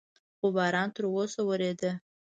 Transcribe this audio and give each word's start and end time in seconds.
خو 0.37 0.47
باران 0.55 0.87
تر 0.95 1.03
اوسه 1.09 1.41
ورېده. 1.49 1.91